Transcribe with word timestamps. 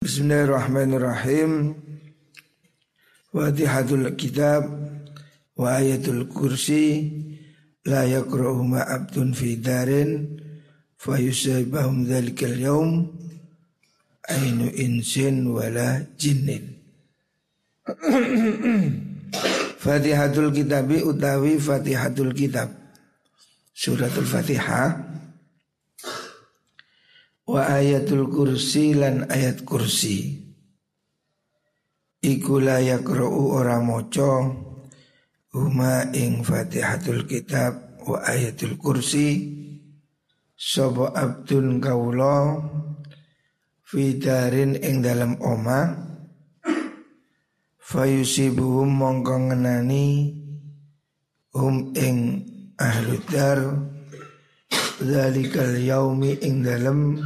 Bismillahirrahmanirrahim. 0.00 1.76
Fatihatul 3.36 4.16
kitab 4.16 4.64
wa 5.52 5.76
ayatul 5.76 6.24
kursi 6.24 7.12
la 7.84 8.08
yakra'uhuma 8.08 8.80
abdun 8.80 9.36
fi 9.36 9.60
darin 9.60 10.40
fayusabahum 10.96 12.08
dhalikal 12.08 12.56
yawm 12.56 13.12
ainu 14.24 14.72
insin 14.72 15.44
wala 15.52 16.00
jinnin. 16.16 16.80
Fatihatul 19.84 20.48
kitabi 20.48 21.04
utawi 21.04 21.60
Fatihatul 21.60 22.32
kitab. 22.32 22.72
Suratul 23.76 24.24
Fatihah 24.24 25.09
wa 27.50 27.66
ayatul 27.66 28.30
kursi 28.30 28.94
lan 28.94 29.26
ayat 29.26 29.66
kursi. 29.66 30.38
Iku 32.22 32.62
la 32.62 32.78
yakra'u 32.78 33.58
ora 33.58 33.82
maca 33.82 34.46
huma 35.50 36.14
ing 36.14 36.46
Fatihatul 36.46 37.26
Kitab 37.26 37.98
wa 38.06 38.22
ayatul 38.22 38.78
kursi. 38.78 39.58
Sapa 40.54 41.10
abdun 41.16 41.82
kaula 41.82 42.60
fidarin 43.82 44.78
ing 44.78 45.02
dalam 45.02 45.34
oma 45.42 45.96
fayusibuhum 47.80 48.92
mongko 48.92 49.50
ngenani 49.50 50.36
hum 51.56 51.96
ing 51.96 52.46
ahlu 52.78 53.16
dar 53.32 53.58
zalikal 55.00 55.80
yaumi 55.80 56.36
ing 56.44 56.60
dalam 56.60 57.16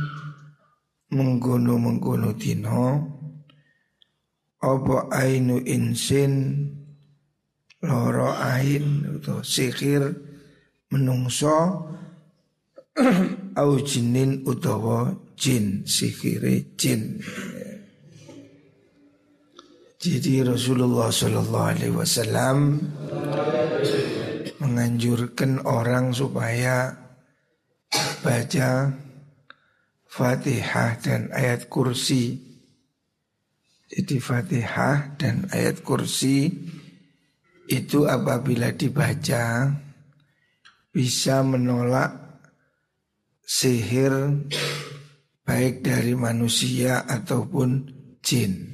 mengkono-mengkono 1.10 2.34
dino 2.38 2.82
apa 4.62 5.12
ainu 5.12 5.60
insin 5.62 6.64
loro 7.84 8.32
ain 8.32 9.04
atau 9.20 9.44
sihir 9.44 10.08
menungso 10.88 11.84
au 13.60 13.70
jinin 13.82 14.46
utawa 14.46 15.12
jin 15.36 15.82
sihire 15.84 16.78
jin. 16.78 17.20
Jadi 20.04 20.44
Rasulullah 20.44 21.08
Shallallahu 21.08 21.70
Alaihi 21.74 21.96
Wasallam 21.96 22.76
menganjurkan 24.60 25.64
orang 25.64 26.12
supaya 26.12 27.03
baca 28.22 28.92
Fatihah 30.14 30.94
dan 31.02 31.34
ayat 31.34 31.66
kursi. 31.66 32.38
Jadi 33.90 34.16
Fatihah 34.22 35.18
dan 35.18 35.50
ayat 35.50 35.82
kursi 35.82 36.50
itu 37.66 38.06
apabila 38.06 38.70
dibaca 38.70 39.74
bisa 40.94 41.42
menolak 41.42 42.14
sihir 43.42 44.14
baik 45.44 45.82
dari 45.84 46.14
manusia 46.14 47.04
ataupun 47.04 47.90
jin. 48.22 48.70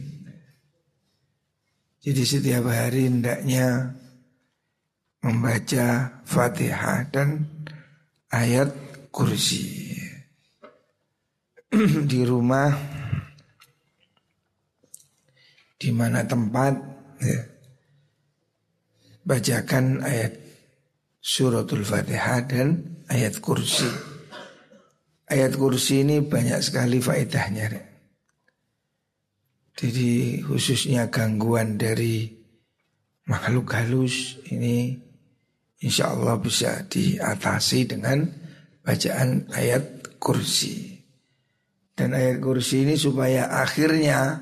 Jadi 2.01 2.23
setiap 2.25 2.69
hari 2.69 3.09
hendaknya 3.09 3.97
membaca 5.21 6.21
Fatihah 6.25 7.05
dan 7.13 7.45
ayat 8.33 8.90
kursi. 9.13 9.91
di 12.11 12.21
rumah 12.27 12.75
di 15.79 15.91
mana 15.95 16.27
tempat 16.27 16.75
ya, 17.23 17.41
bacakan 19.23 20.03
ayat 20.03 20.35
suratul 21.23 21.87
fatihah 21.87 22.43
dan 22.51 22.69
ayat 23.07 23.39
kursi. 23.39 23.87
Ayat 25.31 25.55
kursi 25.55 26.03
ini 26.03 26.27
banyak 26.27 26.59
sekali 26.59 26.99
faedahnya 26.99 27.91
jadi 29.81 30.45
khususnya 30.45 31.09
gangguan 31.09 31.81
dari 31.81 32.29
makhluk 33.25 33.73
halus 33.73 34.37
ini 34.53 34.93
insya 35.81 36.13
Allah 36.13 36.37
bisa 36.37 36.85
diatasi 36.85 37.89
dengan 37.89 38.29
bacaan 38.85 39.49
ayat 39.53 40.17
kursi. 40.21 41.01
Dan 41.97 42.17
ayat 42.17 42.41
kursi 42.41 42.89
ini 42.89 42.97
supaya 42.97 43.53
akhirnya 43.61 44.41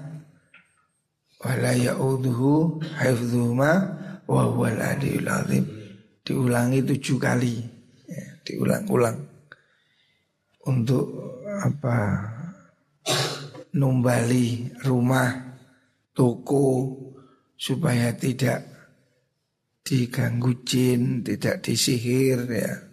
wala 1.42 1.72
ya'udhu 1.74 2.78
hifdhuma 2.98 3.70
wa 4.26 4.42
huwal 4.46 4.78
aliyul 4.78 5.26
azim. 5.26 5.64
Diulangi 6.22 6.84
tujuh 6.84 7.18
kali. 7.18 7.56
Ya, 8.06 8.24
diulang-ulang. 8.46 9.18
Untuk 10.68 11.08
apa 11.48 11.96
numbali 13.74 14.68
rumah, 14.84 15.56
toko 16.12 16.94
supaya 17.56 18.12
tidak 18.14 18.68
diganggu 19.82 20.62
jin, 20.62 21.24
tidak 21.24 21.64
disihir 21.64 22.44
ya. 22.46 22.87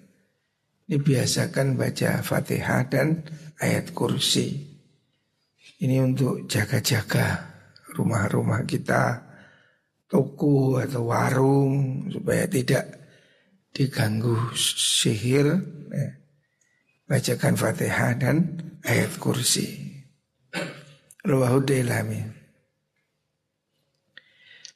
Ini 0.86 1.02
biasakan 1.02 1.82
baca 1.82 2.22
Fatihah 2.22 2.86
dan 2.86 3.26
ayat 3.58 3.90
kursi. 3.90 4.54
Ini 5.82 5.98
untuk 6.06 6.46
jaga-jaga 6.46 7.42
rumah-rumah 7.98 8.70
kita, 8.70 9.18
toko 10.06 10.78
atau 10.78 11.10
warung 11.10 12.06
supaya 12.14 12.46
tidak 12.46 12.86
diganggu 13.74 14.38
sihir. 14.54 15.58
Ya. 15.90 16.10
Bacakan 17.10 17.58
Fatihah 17.58 18.14
dan 18.22 18.38
ayat 18.86 19.18
kursi. 19.18 19.90
Ruwahudailami. 21.26 22.22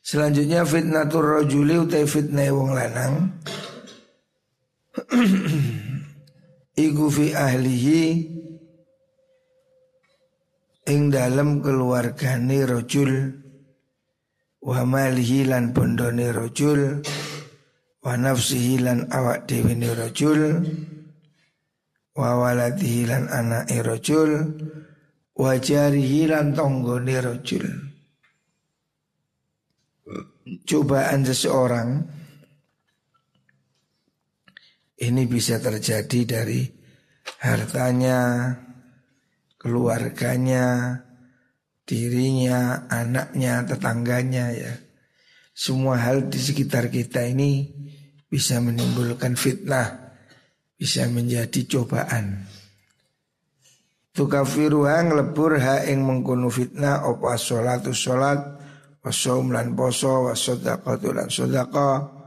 Selanjutnya 0.01 0.65
fitnatur 0.65 1.37
rajuli 1.37 1.77
utai 1.77 2.09
fitnah 2.09 2.49
wong 2.49 2.73
lanang. 2.73 3.13
Iku 6.79 7.11
fi 7.11 7.35
ahlihi 7.35 8.03
ing 10.87 11.11
dalam 11.11 11.59
keluargane 11.59 12.63
rojul 12.63 13.35
wa 14.63 14.87
malihi 14.87 15.43
lan 15.43 15.75
bondone 15.75 16.31
rojul 16.31 17.03
wa 17.99 18.15
nafsihi 18.15 18.79
lan 18.79 19.11
awak 19.11 19.43
dewi 19.43 19.75
rojul 19.91 20.63
wa 22.15 22.29
waladihi 22.47 23.11
lan 23.11 23.27
anake 23.27 23.83
rojul 23.83 24.31
wa 25.35 25.51
jarihi 25.59 26.31
lan 26.31 26.55
rojul. 26.55 27.65
Cobaan 30.63 31.27
seseorang 31.27 32.18
ini 34.99 35.23
bisa 35.25 35.63
terjadi 35.63 36.19
dari 36.27 36.67
hartanya, 37.39 38.51
keluarganya, 39.55 40.99
dirinya, 41.87 42.85
anaknya, 42.91 43.63
tetangganya 43.63 44.45
ya. 44.51 44.73
Semua 45.55 45.99
hal 45.99 46.27
di 46.27 46.39
sekitar 46.39 46.91
kita 46.91 47.23
ini 47.27 47.67
bisa 48.27 48.59
menimbulkan 48.59 49.39
fitnah, 49.39 50.15
bisa 50.75 51.07
menjadi 51.07 51.67
cobaan. 51.67 52.47
Tukafiruha 54.15 54.99
lebur 55.15 55.59
ha 55.63 55.87
ing 55.87 56.03
mengkono 56.03 56.51
fitnah 56.51 57.07
opa 57.07 57.39
sholatu 57.39 57.95
sholat 57.95 58.59
wasom 58.99 59.55
lan 59.55 59.79
poso 59.79 60.27
wasodaqatu 60.27 61.15
lan 61.15 61.31
sodaqa 61.31 62.18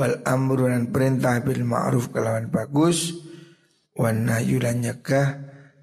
wal 0.00 0.24
amru 0.24 0.64
perintah 0.88 1.44
bil 1.44 1.60
ma'ruf 1.68 2.08
kelawan 2.08 2.48
bagus 2.48 3.12
wan 3.92 4.24
nahyu 4.24 4.56
lan 4.56 4.80
nyegah 4.80 5.28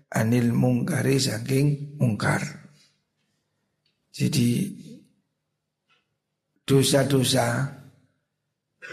anil 0.10 0.58
mungkari 0.58 1.22
saking 1.22 1.94
mungkar. 2.02 2.42
Jadi 4.10 4.74
dosa-dosa 6.66 7.70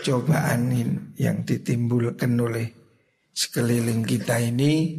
cobaan 0.05 0.69
yang 1.17 1.41
ditimbulkan 1.49 2.37
oleh 2.37 2.69
sekeliling 3.33 4.05
kita 4.05 4.45
ini 4.45 4.93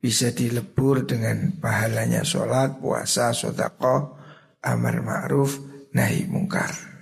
bisa 0.00 0.32
dilebur 0.32 1.04
dengan 1.04 1.60
pahalanya 1.60 2.24
sholat, 2.24 2.80
puasa, 2.80 3.36
sodako, 3.36 4.16
amar 4.64 5.04
ma'ruf, 5.04 5.60
nahi 5.92 6.24
mungkar. 6.24 6.93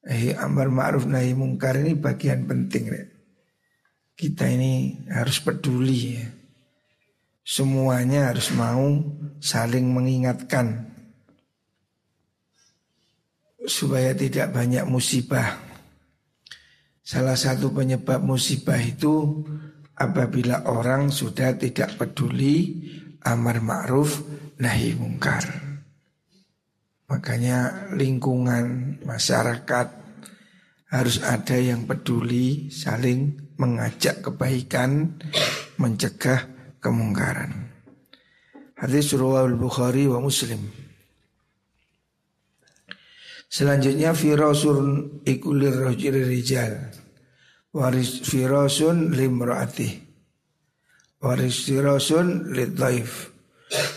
Eh, 0.00 0.32
amar 0.32 0.72
ma'ruf 0.72 1.04
nahi 1.04 1.36
mungkar 1.36 1.76
ini 1.76 1.92
bagian 1.96 2.48
penting. 2.48 2.88
Kita 4.16 4.48
ini 4.48 5.04
harus 5.08 5.40
peduli 5.40 6.00
ya 6.16 6.40
Semuanya 7.50 8.30
harus 8.30 8.54
mau 8.54 9.00
saling 9.42 9.90
mengingatkan 9.90 10.86
supaya 13.66 14.14
tidak 14.14 14.54
banyak 14.54 14.86
musibah. 14.86 15.58
Salah 17.02 17.34
satu 17.34 17.74
penyebab 17.74 18.22
musibah 18.22 18.78
itu 18.78 19.42
apabila 19.98 20.68
orang 20.70 21.10
sudah 21.10 21.58
tidak 21.58 21.98
peduli 21.98 22.86
amar 23.26 23.58
ma'ruf 23.58 24.22
nahi 24.62 24.94
mungkar. 24.94 25.69
Makanya 27.10 27.90
lingkungan 27.98 28.96
masyarakat 29.02 29.88
harus 30.94 31.18
ada 31.26 31.58
yang 31.58 31.82
peduli 31.82 32.70
saling 32.70 33.50
mengajak 33.58 34.22
kebaikan, 34.22 35.18
mencegah 35.74 36.46
kemungkaran. 36.78 37.66
Hadis 38.78 39.10
riwayat 39.10 39.58
Bukhari 39.58 40.06
wa 40.06 40.22
Muslim. 40.22 40.70
Selanjutnya 43.50 44.14
firasun 44.14 45.20
ikulir 45.26 45.74
rojir 45.74 46.14
rijal. 46.14 46.94
Waris 47.74 48.22
firasun 48.22 49.10
limraati. 49.10 49.98
Waris 51.18 51.66
firasun 51.66 52.54
lidhaif. 52.54 53.34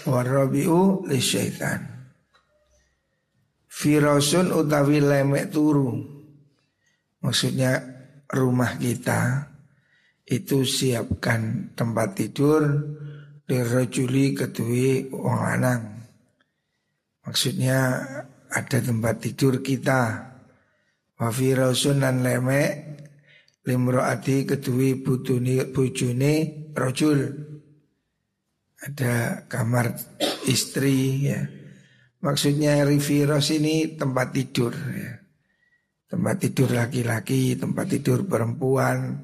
Warabiu 0.10 1.06
syaitan. 1.22 1.93
Firasun 3.84 4.56
utawi 4.56 5.04
lemek 5.04 5.52
turu. 5.52 5.92
Maksudnya 7.20 7.84
rumah 8.32 8.80
kita 8.80 9.52
itu 10.24 10.64
siapkan 10.64 11.76
tempat 11.76 12.16
tidur 12.16 12.64
dirojuli 13.44 14.40
ketui 14.40 15.12
wong 15.12 15.36
lanang. 15.36 16.00
Maksudnya 17.28 18.00
ada 18.48 18.78
tempat 18.80 19.20
tidur 19.20 19.60
kita 19.60 20.32
Wafi 21.20 21.56
rausun 21.56 22.04
dan 22.04 22.20
lemek 22.20 23.00
Limroati 23.64 24.44
ketui 24.44 25.00
butuni 25.00 25.64
bujuni 25.72 26.68
rojul 26.76 27.20
Ada 28.84 29.48
kamar 29.48 29.96
istri 30.44 31.32
ya 31.32 31.63
Maksudnya 32.24 32.88
riviros 32.88 33.52
ini 33.52 34.00
tempat 34.00 34.32
tidur 34.32 34.72
ya. 34.72 35.20
Tempat 36.08 36.36
tidur 36.40 36.70
laki-laki, 36.72 37.58
tempat 37.58 37.90
tidur 37.90 38.24
perempuan 38.30 39.18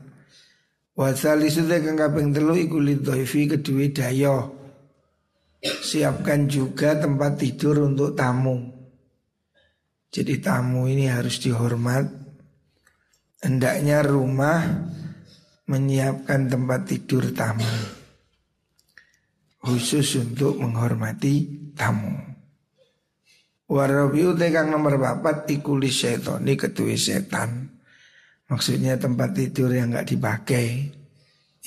Wasali 0.97 1.47
sudah 1.47 1.79
kang 1.79 1.95
kaping 1.95 2.33
telu 2.33 2.57
iku 2.57 2.81
lidhaifi 2.81 3.45
kedua 3.45 3.87
dayo 3.93 4.37
Siapkan 5.61 6.49
juga 6.49 6.97
tempat 6.97 7.39
tidur 7.39 7.87
untuk 7.87 8.17
tamu 8.17 8.79
jadi 10.09 10.41
tamu 10.41 10.89
ini 10.89 11.05
harus 11.05 11.37
dihormat. 11.37 12.09
Hendaknya 13.45 14.01
rumah 14.01 14.65
menyiapkan 15.69 16.49
tempat 16.49 16.89
tidur 16.89 17.29
tamu. 17.29 17.69
Khusus 19.61 20.17
untuk 20.17 20.57
menghormati 20.57 21.45
tamu. 21.77 22.28
Warabiu 23.69 24.33
tegang 24.33 24.73
nomor 24.73 24.97
bapat 24.97 25.45
ikuli 25.45 25.93
ini 25.93 26.53
ketui 26.57 26.97
setan. 26.97 27.69
Maksudnya 28.49 28.97
tempat 28.97 29.37
tidur 29.37 29.69
yang 29.69 29.93
nggak 29.93 30.09
dipakai 30.09 30.89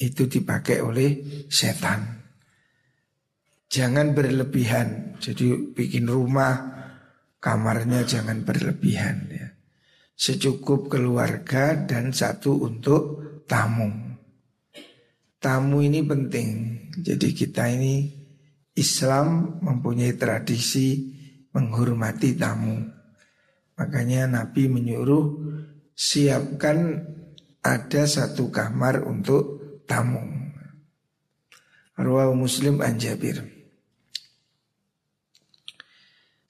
itu 0.02 0.26
dipakai 0.26 0.82
oleh 0.82 1.22
setan. 1.46 2.26
Jangan 3.70 4.18
berlebihan. 4.18 5.14
Jadi 5.22 5.70
bikin 5.78 6.10
rumah 6.10 6.74
kamarnya 7.38 8.02
jangan 8.02 8.42
berlebihan 8.42 9.30
ya. 9.30 9.48
Secukup 10.18 10.90
keluarga 10.90 11.86
dan 11.86 12.10
satu 12.10 12.66
untuk 12.66 13.02
tamu. 13.46 13.94
Tamu 15.38 15.78
ini 15.78 16.02
penting. 16.02 16.48
Jadi 16.98 17.30
kita 17.30 17.70
ini 17.70 18.10
Islam 18.74 19.62
mempunyai 19.62 20.18
tradisi 20.18 21.21
menghormati 21.52 22.36
tamu. 22.36 22.80
Makanya 23.76 24.28
Nabi 24.28 24.68
menyuruh 24.68 25.24
siapkan 25.96 27.06
ada 27.62 28.02
satu 28.04 28.50
kamar 28.50 29.06
untuk 29.06 29.60
tamu. 29.86 30.20
Arwah 31.96 32.32
Muslim 32.34 32.82
Anjabir. 32.82 33.62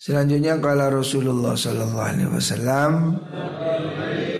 Selanjutnya 0.02 0.58
kalau 0.58 0.99
Rasulullah 0.99 1.55
Sallallahu 1.55 2.08
Alaihi 2.10 2.31
Wasallam 2.34 2.93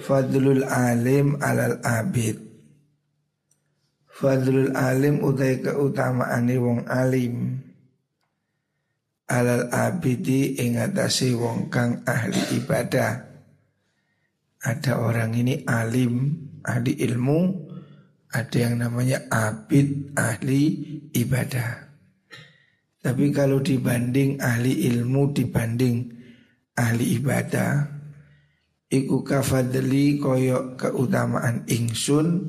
Fadlul 0.03 0.67
alim 0.67 1.38
alal 1.38 1.79
abid 1.87 2.35
Fadlul 4.11 4.75
alim 4.75 5.23
utai 5.23 5.62
keutamaan 5.62 6.50
wong 6.50 6.82
alim 6.91 7.62
Alal 9.32 9.73
abidi 9.73 10.61
ingatasi 10.61 11.32
wong 11.32 11.73
kang 11.73 12.05
ahli 12.05 12.61
ibadah. 12.61 13.32
Ada 14.61 15.00
orang 15.00 15.32
ini 15.32 15.64
alim, 15.64 16.37
ahli 16.62 17.00
ilmu 17.00 17.40
Ada 18.32 18.56
yang 18.69 18.81
namanya 18.81 19.29
abid, 19.29 20.12
ahli 20.17 20.62
ibadah. 21.17 21.93
Tapi 23.02 23.34
kalau 23.34 23.58
dibanding 23.61 24.38
ahli 24.38 24.87
ilmu 24.93 25.34
dibanding 25.34 25.96
ahli 26.79 27.19
ibadah 27.19 27.88
Iku 28.93 29.26
kafadli 29.26 30.23
koyok 30.23 30.79
keutamaan 30.79 31.67
ingsun 31.67 32.46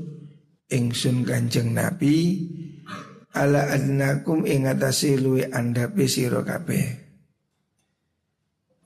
Ingsun 0.69 1.25
kanjeng 1.25 1.74
nabi 1.74 2.38
Ala 3.33 3.74
adnakum 3.74 4.45
ingatasi 4.45 5.18
luwe 5.18 5.50
anda 5.50 5.89
pesiro 5.89 6.45
kape 6.45 7.01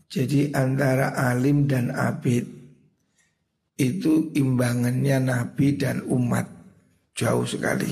Jadi 0.08 0.56
antara 0.56 1.12
alim 1.20 1.68
dan 1.68 1.92
abid 1.92 2.48
Itu 3.76 4.32
imbangannya 4.32 5.20
nabi 5.20 5.76
dan 5.76 6.08
umat 6.08 6.48
Jauh 7.18 7.50
sekali. 7.50 7.92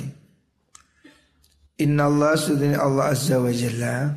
Inna 1.81 2.07
Allah 2.07 2.39
sudini 2.39 2.77
Allah 2.79 3.11
azza 3.11 3.35
wa 3.35 3.51
jalla 3.51 4.15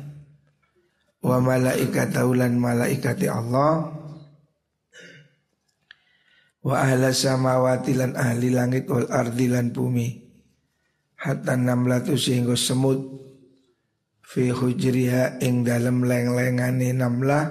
Wa 1.19 1.43
malaikat 1.43 2.15
taulan 2.15 2.55
malaikati 2.55 3.27
Allah 3.27 3.83
Wa 6.63 6.75
ahla 6.87 7.11
samawati 7.11 7.99
lan 7.99 8.15
ahli 8.15 8.47
langit 8.47 8.87
wal 8.87 9.11
ardi 9.11 9.51
lan 9.51 9.75
bumi 9.75 10.28
Hatta 11.19 11.59
namlatu 11.59 12.15
sehingga 12.15 12.55
semut. 12.55 13.19
Fi 14.23 14.53
hujriha 14.53 15.41
ing 15.41 15.65
dalam 15.65 16.05
leng-lengane 16.05 16.93
namlah 16.93 17.49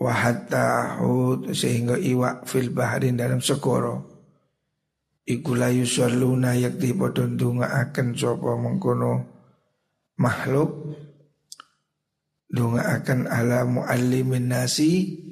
Wa 0.00 0.14
hatta 0.14 0.96
hud 1.02 1.50
sehingga 1.52 1.98
iwak 1.98 2.46
fil 2.46 2.70
baharin 2.70 3.18
dalam 3.18 3.42
sekoro 3.42 4.06
Iku 5.26 5.58
layu 5.58 5.84
saluna 5.84 6.56
yakti 6.56 6.96
padha 6.96 7.26
akan 7.26 8.06
sapa 8.16 8.50
mengkono 8.56 9.12
makhluk. 10.18 10.70
Akan 12.50 13.30
ala 13.30 13.62
muallimin 13.62 14.50
nasi. 14.50 15.22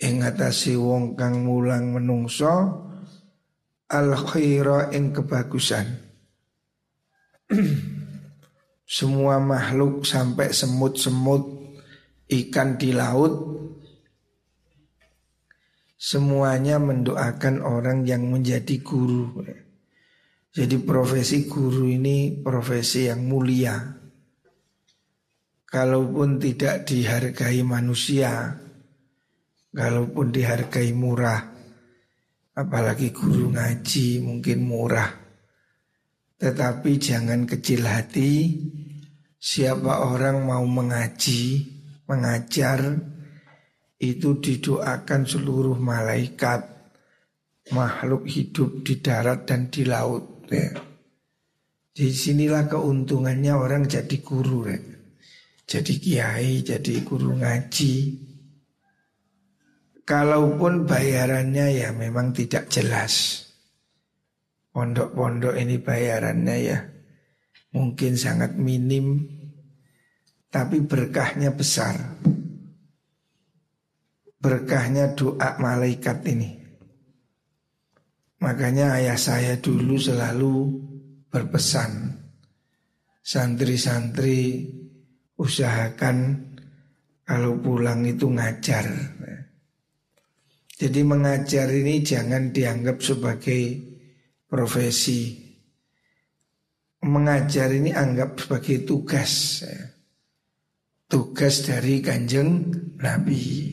Ing 0.00 0.24
wong 0.80 1.20
kang 1.20 1.44
mulang 1.44 1.92
menungso 1.92 2.88
al 3.92 4.08
khaira 4.16 4.88
ing 4.96 5.12
kebagusan 5.12 6.09
semua 8.98 9.42
makhluk 9.42 10.06
sampai 10.06 10.54
semut-semut 10.54 11.74
ikan 12.30 12.78
di 12.78 12.94
laut 12.94 13.60
semuanya 16.00 16.80
mendoakan 16.80 17.60
orang 17.60 18.08
yang 18.08 18.24
menjadi 18.32 18.80
guru. 18.80 19.44
Jadi 20.50 20.76
profesi 20.80 21.44
guru 21.44 21.86
ini 21.86 22.40
profesi 22.40 23.06
yang 23.06 23.28
mulia. 23.28 23.76
Kalaupun 25.70 26.42
tidak 26.42 26.82
dihargai 26.82 27.62
manusia, 27.62 28.58
kalaupun 29.70 30.34
dihargai 30.34 30.90
murah, 30.90 31.46
apalagi 32.58 33.14
guru 33.14 33.54
ngaji 33.54 34.18
mungkin 34.18 34.58
murah. 34.66 35.19
Tetapi 36.40 36.96
jangan 36.96 37.44
kecil 37.44 37.84
hati, 37.84 38.56
siapa 39.36 40.08
orang 40.08 40.48
mau 40.48 40.64
mengaji, 40.64 41.68
mengajar, 42.08 42.96
itu 44.00 44.40
didoakan 44.40 45.28
seluruh 45.28 45.76
malaikat 45.76 46.64
makhluk 47.76 48.24
hidup 48.24 48.80
di 48.80 49.04
darat 49.04 49.44
dan 49.44 49.68
di 49.68 49.84
laut 49.84 50.48
ya. 50.48 50.72
Di 51.92 52.08
sinilah 52.08 52.64
keuntungannya 52.64 53.52
orang 53.52 53.84
jadi 53.84 54.16
guru, 54.24 54.64
rek. 54.64 54.84
jadi 55.68 55.94
kiai, 56.00 56.64
jadi 56.64 57.04
guru 57.04 57.36
ngaji. 57.36 57.94
Kalaupun 60.08 60.88
bayarannya 60.88 61.84
ya 61.84 61.92
memang 61.92 62.32
tidak 62.32 62.72
jelas. 62.72 63.44
Pondok-pondok 64.70 65.58
ini 65.58 65.82
bayarannya 65.82 66.56
ya 66.62 66.78
mungkin 67.74 68.18
sangat 68.18 68.58
minim, 68.58 69.26
tapi 70.50 70.82
berkahnya 70.82 71.54
besar. 71.54 71.94
Berkahnya 74.40 75.12
doa 75.14 75.60
malaikat 75.60 76.24
ini. 76.32 76.56
Makanya 78.40 78.96
ayah 78.96 79.20
saya 79.20 79.60
dulu 79.60 80.00
selalu 80.00 80.54
berpesan 81.28 82.16
santri-santri 83.20 84.64
usahakan 85.36 86.48
kalau 87.28 87.60
pulang 87.60 88.08
itu 88.08 88.32
ngajar. 88.32 88.88
Jadi 90.80 91.00
mengajar 91.04 91.68
ini 91.68 92.00
jangan 92.00 92.48
dianggap 92.48 93.04
sebagai 93.04 93.89
profesi. 94.50 95.46
Mengajar 97.00 97.72
ini 97.72 97.94
anggap 97.94 98.36
sebagai 98.36 98.84
tugas. 98.84 99.64
Tugas 101.06 101.64
dari 101.64 102.02
kanjeng 102.04 102.68
Nabi. 103.00 103.72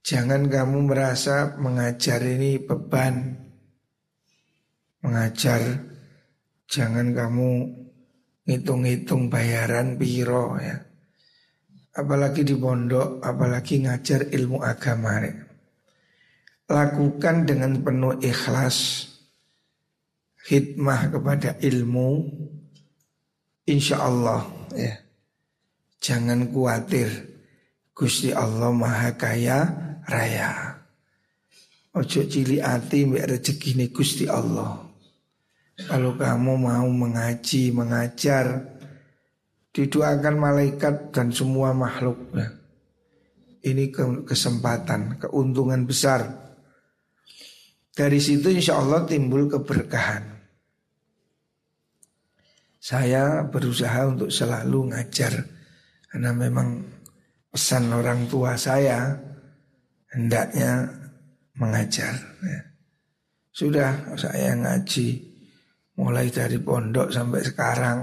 Jangan 0.00 0.48
kamu 0.48 0.88
merasa 0.88 1.58
mengajar 1.60 2.24
ini 2.24 2.56
beban. 2.62 3.36
Mengajar 5.04 5.60
jangan 6.64 7.12
kamu 7.12 7.50
ngitung-ngitung 8.48 9.28
bayaran 9.28 10.00
biro 10.00 10.56
ya. 10.56 10.80
Apalagi 11.94 12.42
di 12.42 12.56
pondok, 12.58 13.22
apalagi 13.22 13.84
ngajar 13.84 14.32
ilmu 14.32 14.64
agama. 14.64 15.20
Ya. 15.20 15.36
Lakukan 16.66 17.44
dengan 17.46 17.84
penuh 17.84 18.18
ikhlas 18.18 19.13
Hikmah 20.44 21.08
kepada 21.08 21.56
ilmu 21.64 22.28
Insya 23.64 24.04
Allah 24.04 24.44
ya. 24.76 25.00
Jangan 26.04 26.52
khawatir 26.52 27.08
Gusti 27.96 28.28
Allah 28.28 28.68
maha 28.68 29.16
kaya 29.16 29.64
raya. 30.04 30.76
Ojo 31.96 32.28
cili 32.28 32.60
hati 32.60 33.08
mbak 33.08 33.24
rezeki 33.24 33.88
Gusti 33.88 34.28
Allah. 34.28 34.84
Kalau 35.74 36.14
kamu 36.14 36.54
mau 36.60 36.86
mengaji, 36.86 37.72
mengajar, 37.72 38.76
didoakan 39.74 40.36
malaikat 40.38 41.10
dan 41.10 41.32
semua 41.32 41.72
makhluk. 41.72 42.18
Ya. 42.36 42.52
Ini 43.64 43.90
kesempatan, 44.28 45.16
keuntungan 45.18 45.88
besar. 45.88 46.30
Dari 47.94 48.20
situ 48.20 48.52
insya 48.52 48.76
Allah 48.76 49.08
timbul 49.08 49.48
keberkahan. 49.48 50.33
Saya 52.84 53.48
berusaha 53.48 54.04
untuk 54.04 54.28
selalu 54.28 54.92
ngajar 54.92 55.32
karena 56.12 56.36
memang 56.36 56.84
pesan 57.48 57.88
orang 57.88 58.28
tua 58.28 58.60
saya 58.60 59.08
hendaknya 60.12 60.92
mengajar. 61.56 62.12
Ya. 62.44 62.60
Sudah 63.48 64.20
saya 64.20 64.52
ngaji 64.60 65.16
mulai 65.96 66.28
dari 66.28 66.60
pondok 66.60 67.08
sampai 67.08 67.40
sekarang. 67.40 67.98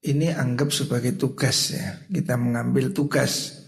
Ini 0.00 0.32
anggap 0.32 0.72
sebagai 0.72 1.20
tugas 1.20 1.76
ya. 1.76 2.00
Kita 2.08 2.40
mengambil 2.40 2.96
tugas. 2.96 3.60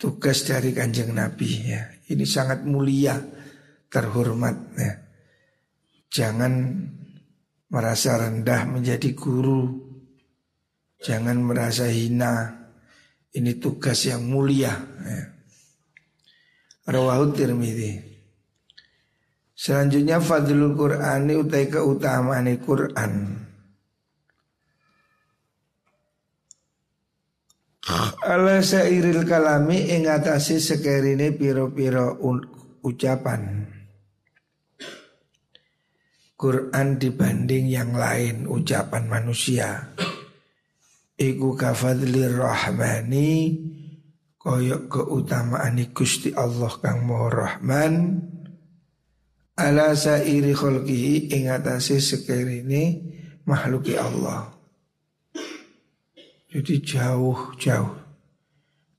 Tugas 0.00 0.48
dari 0.48 0.72
kanjeng 0.72 1.12
Nabi 1.12 1.68
ya. 1.68 1.92
Ini 2.08 2.24
sangat 2.24 2.64
mulia, 2.64 3.20
terhormat 3.92 4.56
ya. 4.80 4.92
Jangan 6.08 6.52
merasa 7.70 8.18
rendah 8.18 8.66
menjadi 8.66 9.14
guru. 9.14 9.88
Jangan 11.00 11.38
merasa 11.40 11.88
hina. 11.88 12.60
Ini 13.30 13.62
tugas 13.62 14.10
yang 14.10 14.26
mulia 14.26 14.74
ya. 15.06 15.22
Rawahu 16.90 17.30
Tirmidzi. 17.30 18.10
Selanjutnya 19.54 20.18
fadlul 20.18 20.74
Qur'ani 20.74 21.38
utai 21.38 21.70
keutamaan 21.70 22.50
Qur'an. 22.58 23.12
Ala 28.26 28.58
sairil 28.66 29.22
kalami 29.22 29.94
ing 29.94 30.10
atase 30.10 30.58
sekerine 30.58 31.30
piro-piro 31.38 32.18
ucapan. 32.82 33.66
Quran 36.40 36.96
dibanding 36.96 37.68
yang 37.68 37.92
lain 37.92 38.48
ucapan 38.48 39.12
manusia. 39.12 39.92
Iku 41.20 41.52
kafadlir 41.52 42.32
rahmani 42.40 43.60
koyok 44.40 44.88
keutamaan 44.88 45.76
Gusti 45.92 46.32
Allah 46.32 46.72
kang 46.80 47.04
Maha 47.04 47.28
Rahman 47.28 48.24
ala 49.52 49.92
sairi 49.92 50.56
khalqihi 50.56 51.28
ing 51.28 51.52
atase 51.52 52.00
sekerine 52.00 53.04
makhluki 53.44 54.00
Allah. 54.00 54.48
Jadi 56.48 56.80
jauh-jauh 56.80 57.92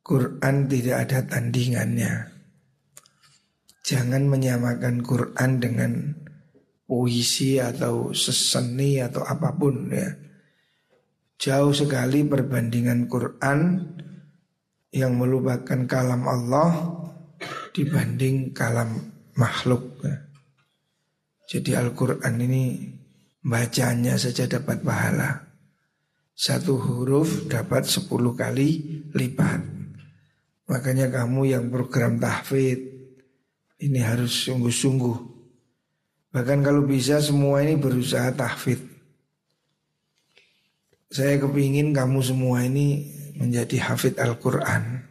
Quran 0.06 0.70
tidak 0.70 1.10
ada 1.10 1.26
tandingannya. 1.26 2.14
Jangan 3.82 4.30
menyamakan 4.30 5.02
Quran 5.02 5.52
dengan 5.58 6.21
puisi 6.92 7.56
atau 7.56 8.12
seseni 8.12 9.00
atau 9.00 9.24
apa 9.24 9.56
pun 9.56 9.88
ya. 9.88 10.12
Jauh 11.40 11.72
sekali 11.72 12.28
perbandingan 12.28 13.08
Quran 13.08 13.80
yang 14.92 15.16
melupakan 15.16 15.88
kalam 15.88 16.28
Allah 16.28 16.92
dibanding 17.72 18.52
kalam 18.52 19.08
makhluk. 19.40 20.04
Jadi 21.48 21.72
Al-Quran 21.80 22.36
ini 22.44 22.64
bacanya 23.40 24.20
saja 24.20 24.52
dapat 24.52 24.84
pahala. 24.84 25.48
Satu 26.36 26.76
huruf 26.76 27.48
dapat 27.48 27.88
sepuluh 27.88 28.36
kali 28.36 29.00
lipat. 29.16 29.64
Makanya 30.68 31.08
kamu 31.08 31.56
yang 31.56 31.72
program 31.72 32.20
tahfidz 32.20 32.84
ini 33.80 34.00
harus 34.04 34.44
sungguh-sungguh. 34.44 35.41
Bahkan 36.32 36.64
kalau 36.64 36.88
bisa 36.88 37.20
semua 37.20 37.60
ini 37.60 37.76
berusaha 37.76 38.32
tahfidz. 38.32 38.88
Saya 41.12 41.36
kepingin 41.44 41.92
kamu 41.92 42.24
semua 42.24 42.64
ini 42.64 43.04
menjadi 43.36 43.92
hafid 43.92 44.16
Al-Quran. 44.16 45.04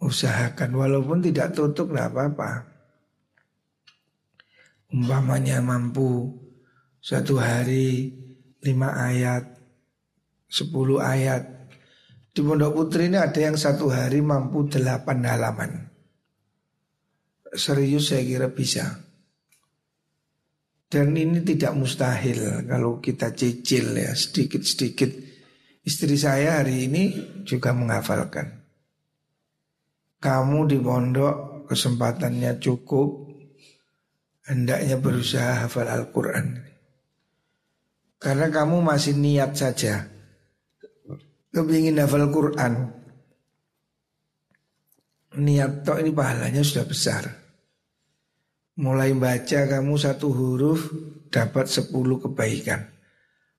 Usahakan 0.00 0.72
walaupun 0.72 1.20
tidak 1.20 1.52
tutup 1.52 1.92
nggak 1.92 2.08
apa-apa. 2.08 2.64
Umpamanya 4.88 5.60
mampu 5.60 6.32
satu 7.04 7.36
hari 7.36 8.08
lima 8.64 8.96
ayat, 8.96 9.44
sepuluh 10.48 11.04
ayat. 11.04 11.68
Di 12.32 12.40
Pondok 12.40 12.72
Putri 12.72 13.12
ini 13.12 13.20
ada 13.20 13.36
yang 13.36 13.60
satu 13.60 13.92
hari 13.92 14.24
mampu 14.24 14.64
delapan 14.64 15.28
halaman. 15.28 15.92
Serius 17.52 18.08
saya 18.08 18.24
kira 18.24 18.48
bisa. 18.48 19.09
Dan 20.90 21.14
ini 21.14 21.38
tidak 21.46 21.78
mustahil 21.78 22.66
kalau 22.66 22.98
kita 22.98 23.30
cicil 23.30 23.94
ya 23.94 24.10
sedikit-sedikit 24.10 25.30
Istri 25.80 26.14
saya 26.20 26.60
hari 26.60 26.86
ini 26.86 27.02
juga 27.48 27.72
menghafalkan. 27.72 28.62
Kamu 30.20 30.68
di 30.68 30.76
pondok 30.76 31.64
kesempatannya 31.64 32.60
cukup, 32.60 33.32
hendaknya 34.44 35.00
berusaha 35.00 35.64
hafal 35.64 35.88
Al-Quran. 35.88 36.60
Karena 38.20 38.52
kamu 38.52 38.84
masih 38.84 39.16
niat 39.16 39.56
saja, 39.56 40.04
kepingin 41.48 41.96
hafal 41.96 42.28
Quran. 42.28 43.00
Niat 45.40 45.88
tok 45.88 46.04
ini 46.04 46.12
pahalanya 46.12 46.60
sudah 46.60 46.84
besar. 46.84 47.24
Mulai 48.80 49.12
baca 49.12 49.68
kamu 49.68 49.94
satu 50.00 50.32
huruf 50.32 50.88
dapat 51.28 51.68
sepuluh 51.68 52.16
kebaikan. 52.16 52.88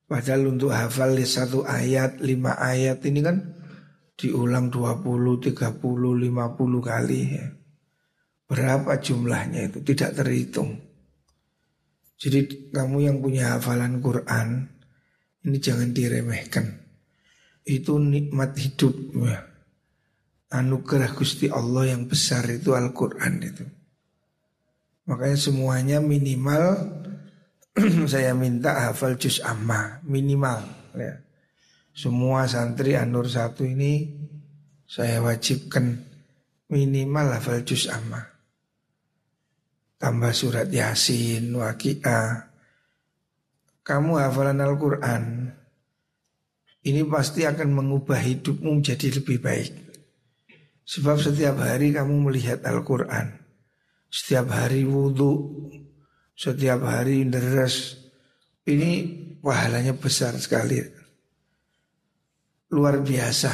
Padahal 0.10 0.50
untuk 0.50 0.74
hafal 0.74 1.14
satu 1.22 1.62
ayat, 1.62 2.20
lima 2.26 2.58
ayat 2.58 3.06
ini 3.06 3.22
kan 3.22 3.38
diulang 4.18 4.74
20, 4.74 5.54
30, 5.54 5.78
50 5.78 6.82
kali 6.82 7.22
ya. 7.38 7.48
Berapa 8.50 8.98
jumlahnya 8.98 9.70
itu 9.72 9.80
tidak 9.86 10.20
terhitung. 10.20 10.82
Jadi 12.18 12.70
kamu 12.74 12.98
yang 13.06 13.18
punya 13.22 13.56
hafalan 13.56 14.02
Quran 14.02 14.68
ini 15.46 15.58
jangan 15.58 15.90
diremehkan. 15.94 16.66
Itu 17.62 18.02
nikmat 18.02 18.58
hidup 18.58 18.94
ya. 19.22 19.42
Anugerah 20.52 21.14
Gusti 21.16 21.48
Allah 21.48 21.96
yang 21.96 22.10
besar 22.10 22.44
itu 22.52 22.74
Al-Quran 22.76 23.34
itu. 23.40 23.81
Makanya 25.12 25.36
semuanya 25.36 25.98
minimal 26.00 26.88
saya 28.12 28.32
minta 28.32 28.88
hafal 28.88 29.20
juz 29.20 29.44
amma 29.44 30.00
minimal 30.08 30.64
ya. 30.96 31.20
Semua 31.92 32.48
santri 32.48 32.96
Anur 32.96 33.28
satu 33.28 33.68
ini 33.68 34.08
saya 34.88 35.20
wajibkan 35.20 36.00
minimal 36.72 37.36
hafal 37.36 37.60
juz 37.68 37.92
amma 37.92 38.32
tambah 40.02 40.34
surat 40.34 40.66
Yasin, 40.74 41.54
Waqi'ah. 41.54 42.50
Kamu 43.86 44.18
hafalan 44.18 44.58
Al-Quran, 44.58 45.54
ini 46.90 47.02
pasti 47.06 47.46
akan 47.46 47.70
mengubah 47.70 48.18
hidupmu 48.18 48.82
menjadi 48.82 49.22
lebih 49.22 49.38
baik. 49.38 49.74
Sebab 50.82 51.22
setiap 51.22 51.62
hari 51.62 51.94
kamu 51.94 52.30
melihat 52.30 52.66
Al-Quran, 52.66 53.41
setiap 54.12 54.52
hari 54.52 54.84
wudhu, 54.84 55.72
setiap 56.36 56.84
hari 56.84 57.24
deres, 57.32 57.96
ini 58.68 59.08
pahalanya 59.40 59.96
besar 59.96 60.36
sekali. 60.36 60.84
Luar 62.76 63.00
biasa. 63.00 63.52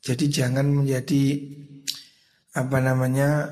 Jadi 0.00 0.24
jangan 0.28 0.68
menjadi 0.68 1.24
apa 2.56 2.78
namanya 2.82 3.48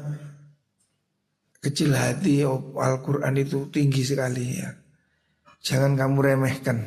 kecil 1.64 1.97
hati 1.97 2.44
oh, 2.44 2.76
Al-Quran 2.76 3.35
itu 3.40 3.68
tinggi 3.73 4.04
sekali 4.04 4.61
ya. 4.61 4.70
Jangan 5.64 5.97
kamu 5.97 6.18
remehkan. 6.20 6.78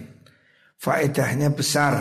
Faedahnya 0.82 1.54
besar. 1.54 1.94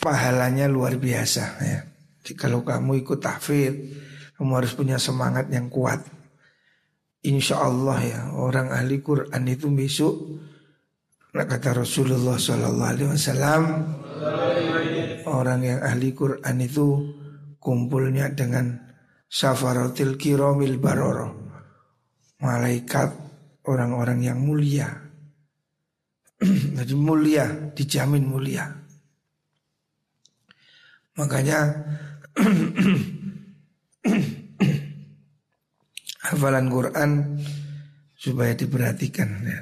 Pahalanya 0.00 0.68
luar 0.68 1.00
biasa 1.00 1.44
ya. 1.64 1.80
Jadi 2.24 2.32
kalau 2.36 2.64
kamu 2.64 3.04
ikut 3.04 3.20
tahfidz, 3.20 3.76
kamu 4.34 4.52
harus 4.58 4.72
punya 4.74 4.98
semangat 4.98 5.46
yang 5.50 5.70
kuat. 5.70 6.02
Insya 7.24 7.64
Allah 7.64 7.98
ya 8.04 8.20
orang 8.36 8.68
ahli 8.68 9.00
Quran 9.00 9.48
itu 9.48 9.72
besok 9.72 10.14
Nah 11.34 11.48
kata 11.48 11.72
Rasulullah 11.72 12.36
Sallallahu 12.36 12.90
Alaihi 12.94 13.10
Wasallam 13.10 13.62
Orang 15.24 15.64
yang 15.64 15.80
ahli 15.80 16.12
Quran 16.12 16.56
itu 16.60 16.86
kumpulnya 17.56 18.28
dengan 18.36 18.76
Safaratil 19.24 20.20
kiromil 20.20 20.76
baroro 20.76 21.32
Malaikat 22.44 23.16
orang-orang 23.64 24.20
yang 24.20 24.38
mulia 24.44 24.92
Jadi 26.76 26.92
mulia, 26.92 27.72
dijamin 27.72 28.28
mulia 28.28 28.68
Makanya 31.16 31.58
hafalan 36.28 36.68
Quran 36.68 37.40
supaya 38.16 38.52
diperhatikan 38.56 39.28
ya. 39.44 39.60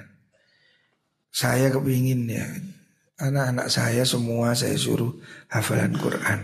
Saya 1.32 1.72
kepingin 1.72 2.28
ya 2.28 2.44
anak-anak 3.22 3.70
saya 3.72 4.02
semua 4.02 4.52
saya 4.52 4.75
suruh 4.75 5.14
hafalan 5.49 5.94
Quran. 5.96 6.40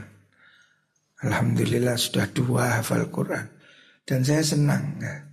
Alhamdulillah 1.19 1.99
sudah 1.99 2.31
dua 2.31 2.79
hafal 2.79 3.11
Quran 3.11 3.51
Dan 4.07 4.23
saya 4.23 4.43
senang 4.47 5.03
ya. 5.03 5.27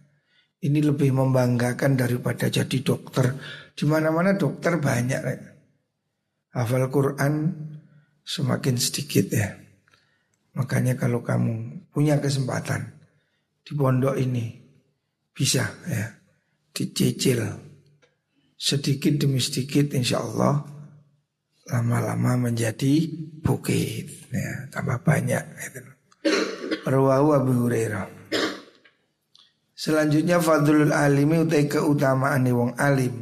Ini 0.66 0.82
lebih 0.82 1.14
membanggakan 1.14 1.94
daripada 1.94 2.50
jadi 2.50 2.82
dokter 2.82 3.38
di 3.78 3.86
mana 3.86 4.10
mana 4.10 4.34
dokter 4.34 4.82
banyak 4.82 5.22
ya. 5.22 5.38
Hafal 6.58 6.90
Quran 6.90 7.54
semakin 8.26 8.76
sedikit 8.82 9.30
ya 9.30 9.65
Makanya 10.56 10.96
kalau 10.96 11.20
kamu 11.20 11.84
punya 11.92 12.16
kesempatan 12.20 12.88
Di 13.60 13.76
pondok 13.76 14.16
ini 14.16 14.56
Bisa 15.36 15.68
ya. 15.88 16.08
Dicicil. 16.76 17.44
Sedikit 18.56 19.20
demi 19.20 19.40
sedikit 19.40 19.92
insya 19.96 20.24
Allah 20.24 20.64
lama-lama 21.72 22.50
menjadi 22.50 23.08
bukit 23.44 24.32
ya. 24.32 24.72
Tambah 24.72 25.04
banyak 25.04 25.44
itu 25.60 25.82
Rawahu 26.86 27.28
Abu 27.34 27.52
Hurairah. 27.66 28.06
Selanjutnya 29.76 30.40
fadlul 30.40 30.94
alimi 30.96 31.44
utai 31.44 31.68
keutamaan 31.68 32.48
wong 32.48 32.72
alim. 32.80 33.16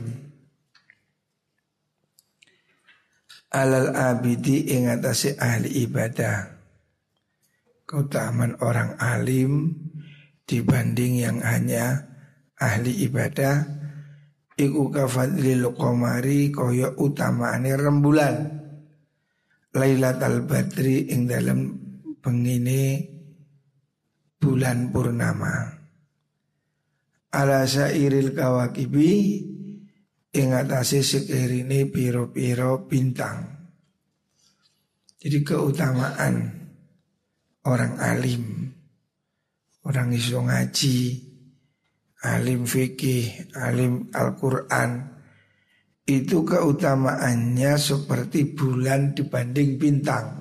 Alal 3.54 3.93
abidi 3.93 4.69
ingatasi 4.74 5.38
ahli 5.38 5.86
ibadah 5.86 6.53
Keutamaan 7.93 8.58
orang 8.65 8.97
alim 8.97 9.69
dibanding 10.49 11.13
yang 11.29 11.45
hanya 11.45 12.10
ahli 12.58 13.06
ibadah. 13.06 13.69
Iku 14.58 14.89
kafadlil 14.89 15.77
qamari 15.77 16.49
kaya 16.49 16.89
utamane 16.97 17.77
rembulan 17.77 18.49
Lailatul 19.77 20.41
Badri 20.49 21.06
ing 21.13 21.29
dalam 21.29 21.69
pengine 22.17 22.97
bulan 24.41 24.89
purnama. 24.89 25.77
Ala 27.29 27.62
sairil 27.69 28.34
kawakibi 28.34 29.13
ing 30.34 30.49
atase 30.49 31.06
sekerine 31.06 31.93
piro-piro 31.93 32.89
bintang. 32.89 33.69
Jadi 35.21 35.45
keutamaan 35.45 36.62
orang 37.67 37.99
alim 37.99 38.71
Orang 39.84 40.15
iso 40.15 40.39
ngaji 40.39 41.19
alim 42.23 42.63
fikih, 42.63 43.52
alim 43.60 44.08
Al-Quran 44.15 45.12
Itu 46.04 46.43
keutamaannya 46.43 47.80
seperti 47.80 48.52
bulan 48.52 49.15
dibanding 49.15 49.80
bintang. 49.80 50.36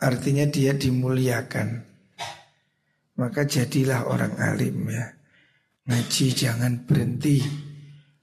Artinya 0.00 0.48
dia 0.48 0.72
dimuliakan. 0.72 1.68
Maka 3.20 3.44
jadilah 3.44 4.08
orang 4.08 4.40
alim 4.40 4.88
ya. 4.88 5.04
Ngaji 5.84 6.26
jangan 6.32 6.88
berhenti. 6.88 7.44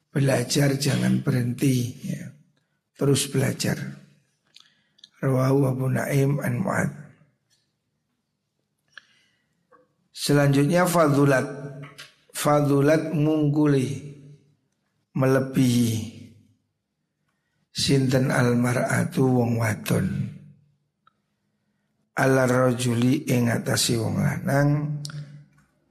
Belajar 0.10 0.74
jangan 0.82 1.22
berhenti 1.22 1.94
ya. 2.10 2.26
Terus 2.98 3.30
belajar. 3.30 3.78
Rawahu 5.22 5.60
Abu 5.70 5.86
Naim 5.94 6.42
an 6.42 6.58
Mu'ad 6.58 7.07
Selanjutnya 10.18 10.90
fadulat 10.90 11.46
Fadulat 12.38 13.18
mungkuli 13.18 14.14
melebihi. 15.18 15.98
Sinten 17.74 18.30
almaratu 18.30 19.26
wong 19.42 19.58
wadon. 19.58 20.38
Ala 22.14 22.46
rajuli 22.46 23.26
ing 23.26 23.50
atasi 23.50 23.98
wong 23.98 24.22
lanang. 24.22 25.02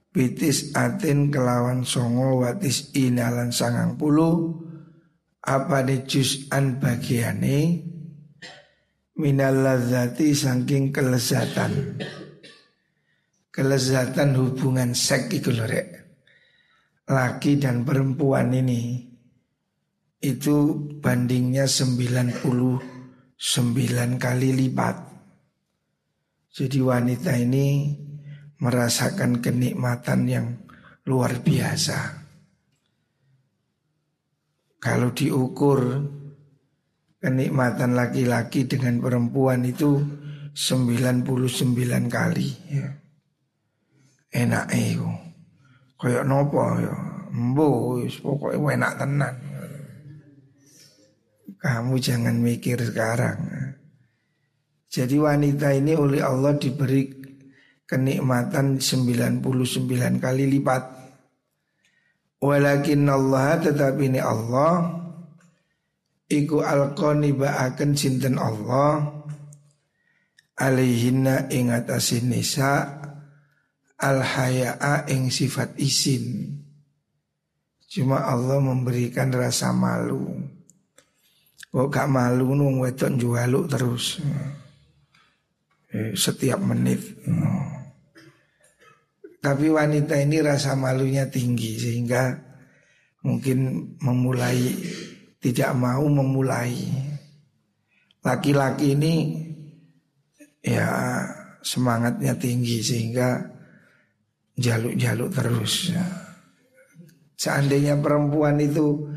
Pitis 0.07 0.71
atin 0.71 1.27
kelawan 1.27 1.83
songo 1.83 2.47
watis 2.47 2.95
inalan 2.95 3.51
sangang 3.51 3.99
puluh. 3.99 4.55
Apa 5.43 5.83
ni 5.83 5.99
an 6.55 6.79
bagiane? 6.79 7.59
Minal 9.19 9.67
ladzati 9.67 10.31
saking 10.31 10.95
kelezatan 10.95 11.99
kelezatan 13.57 14.37
hubungan 14.37 14.93
seks 14.93 15.33
iku 15.33 15.49
laki 17.09 17.57
dan 17.57 17.81
perempuan 17.81 18.53
ini 18.53 19.01
itu 20.21 20.77
bandingnya 21.01 21.65
99 21.65 23.33
kali 24.21 24.49
lipat. 24.53 24.97
Jadi 26.53 26.79
wanita 26.85 27.33
ini 27.33 27.97
merasakan 28.61 29.41
kenikmatan 29.41 30.21
yang 30.29 30.53
luar 31.09 31.41
biasa. 31.41 32.13
Kalau 34.77 35.09
diukur 35.17 35.81
kenikmatan 37.17 37.97
laki-laki 37.97 38.69
dengan 38.69 39.01
perempuan 39.01 39.65
itu 39.65 39.97
99 40.53 41.25
kali 42.05 42.49
ya. 42.69 43.06
Enak 44.37 44.69
eh. 44.77 44.93
Kayak 45.97 46.29
nopo 46.29 46.61
ya. 46.77 46.93
Mbo 47.33 47.97
pokoknya 48.21 48.77
enak 48.77 48.93
tenan. 49.01 49.35
Kamu 51.57 51.97
jangan 51.97 52.37
mikir 52.37 52.77
sekarang. 52.77 53.49
Jadi 54.87 55.17
wanita 55.17 55.73
ini 55.73 55.97
oleh 55.97 56.21
Allah 56.21 56.53
diberi 56.55 57.09
kenikmatan 57.89 58.77
99 58.77 59.41
kali 60.21 60.45
lipat. 60.53 60.83
Walakin 62.37 63.09
Allah 63.09 63.57
tetapi 63.57 64.13
ini 64.13 64.21
Allah 64.21 64.93
Iku 66.27 66.61
alqoni 66.61 67.33
ba'aken 67.33 67.97
sinten 67.97 68.37
Allah 68.37 69.01
Alaihinna 70.57 71.49
ingat 71.49 71.89
asin 71.89 72.29
nisa 72.29 72.96
Al 73.97 74.21
haya'a 74.21 75.09
ing 75.09 75.33
sifat 75.33 75.73
isin. 75.81 76.53
Cuma 77.89 78.21
Allah 78.29 78.61
memberikan 78.61 79.33
rasa 79.33 79.73
malu. 79.73 80.37
Kok 81.73 81.89
gak 81.89 82.05
malu 82.05 82.53
nung 82.53 82.77
wedok 82.77 83.17
jualuk 83.17 83.65
terus. 83.65 84.21
Eh, 85.89 86.13
Setiap 86.13 86.61
menit. 86.61 87.01
Tapi 89.41 89.65
wanita 89.71 90.19
ini 90.19 90.43
rasa 90.43 90.75
malunya 90.75 91.29
tinggi 91.29 91.77
Sehingga 91.79 92.35
mungkin 93.23 93.93
memulai 94.01 94.75
Tidak 95.39 95.71
mau 95.77 96.03
memulai. 96.05 96.75
Laki-laki 98.19 98.97
ini 98.97 99.13
Ya 100.59 100.89
semangatnya 101.63 102.35
tinggi 102.35 102.83
Sehingga 102.83 103.56
jaluk-jaluk 104.57 105.29
terus 105.31 105.93
Seandainya 107.37 107.93
perempuan 108.01 108.57
itu 108.57 109.13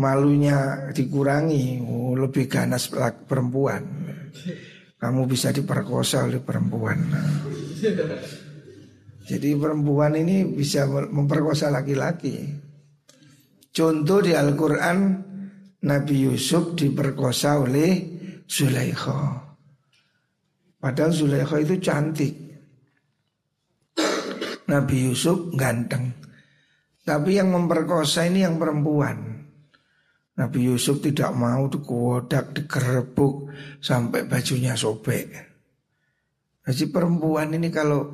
malunya 0.00 0.88
dikurangi, 0.96 1.84
oh, 1.84 2.16
lebih 2.16 2.48
ganas 2.48 2.88
perempuan. 3.28 3.84
Kamu 4.96 5.28
bisa 5.28 5.52
diperkosa 5.52 6.24
oleh 6.24 6.40
perempuan. 6.40 7.04
Jadi 9.28 9.48
perempuan 9.60 10.16
ini 10.16 10.48
bisa 10.48 10.88
memperkosa 10.88 11.68
laki-laki. 11.68 12.48
Contoh 13.70 14.18
di 14.24 14.32
Al-Quran 14.32 14.98
Nabi 15.84 16.16
Yusuf 16.26 16.74
diperkosa 16.74 17.60
oleh 17.60 17.92
Zulaikha. 18.48 19.36
Padahal 20.80 21.12
Zulaikha 21.12 21.56
itu 21.60 21.76
cantik. 21.76 22.49
Nabi 24.70 25.10
Yusuf 25.10 25.50
ganteng. 25.58 26.14
Tapi 27.02 27.42
yang 27.42 27.50
memperkosa 27.50 28.30
ini 28.30 28.46
yang 28.46 28.54
perempuan. 28.54 29.42
Nabi 30.38 30.70
Yusuf 30.70 31.02
tidak 31.02 31.34
mau 31.34 31.66
dikodak, 31.66 32.54
dikerebuk 32.54 33.50
sampai 33.82 34.24
bajunya 34.30 34.78
sobek. 34.78 35.26
Jadi 36.64 36.84
perempuan 36.88 37.50
ini 37.50 37.68
kalau 37.68 38.08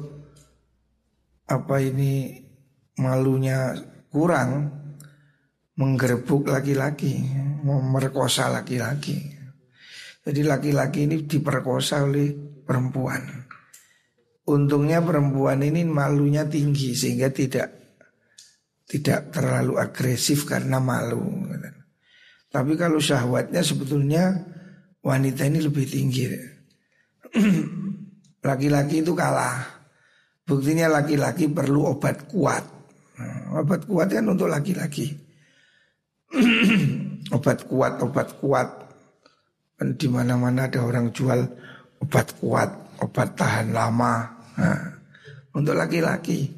apa 1.47 1.77
ini 1.79 2.41
malunya 2.99 3.77
kurang 4.11 4.73
menggerebuk 5.77 6.49
laki-laki, 6.49 7.21
memerkosa 7.63 8.49
laki-laki. 8.49 9.37
Jadi 10.27 10.41
laki-laki 10.43 11.07
ini 11.07 11.23
diperkosa 11.23 12.03
oleh 12.03 12.35
perempuan. 12.67 13.46
Untungnya 14.47 15.03
perempuan 15.03 15.59
ini 15.67 15.83
malunya 15.83 16.47
tinggi 16.47 16.95
sehingga 16.95 17.35
tidak 17.35 17.67
tidak 18.87 19.35
terlalu 19.35 19.75
agresif 19.83 20.47
karena 20.47 20.79
malu. 20.79 21.51
Tapi 22.47 22.73
kalau 22.79 23.03
syahwatnya 23.03 23.61
sebetulnya 23.61 24.31
wanita 25.03 25.51
ini 25.51 25.59
lebih 25.61 25.87
tinggi. 25.87 26.25
Laki-laki 28.47 29.03
itu 29.03 29.13
kalah. 29.13 29.75
Buktinya 30.47 30.87
laki-laki 30.87 31.51
perlu 31.51 31.91
obat 31.91 32.31
kuat. 32.31 32.63
Nah, 33.19 33.59
obat 33.59 33.83
kuat 33.83 34.07
kan 34.07 34.31
untuk 34.31 34.47
laki-laki. 34.47 35.11
obat 37.37 37.67
kuat, 37.67 37.99
obat 37.99 38.29
kuat. 38.39 38.69
Dan 39.75 39.99
di 39.99 40.07
mana-mana 40.07 40.71
ada 40.71 40.87
orang 40.87 41.11
jual 41.11 41.43
obat 41.99 42.31
kuat, 42.39 42.71
obat 43.03 43.35
tahan 43.35 43.75
lama. 43.75 44.36
Nah, 44.57 44.81
untuk 45.57 45.77
laki-laki. 45.77 46.53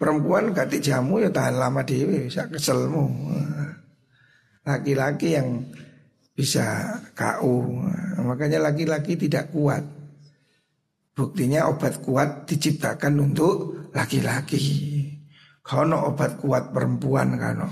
Perempuan 0.00 0.56
ganti 0.56 0.80
jamu 0.80 1.20
ya 1.20 1.28
tahan 1.28 1.60
lama 1.60 1.84
dewi 1.84 2.24
bisa 2.26 2.48
keselmu. 2.48 3.04
Laki-laki 4.64 5.36
yang 5.36 5.60
bisa 6.32 6.96
KU. 7.12 7.84
Makanya 8.24 8.72
laki-laki 8.72 9.20
tidak 9.20 9.52
kuat. 9.52 9.84
Buktinya 11.12 11.68
obat 11.68 12.00
kuat 12.00 12.48
diciptakan 12.48 13.20
untuk 13.20 13.86
laki-laki. 13.92 14.64
Kalau 15.60 16.08
obat 16.08 16.40
kuat 16.40 16.72
perempuan 16.72 17.36
kan. 17.36 17.68